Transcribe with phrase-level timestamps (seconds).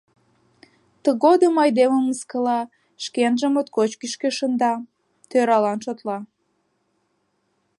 [1.03, 2.59] Тыгодым айдемым мыскыла,
[3.03, 4.73] шкенжым моткочак кӱшкӧ шында,
[5.29, 6.17] тӧралан шотла.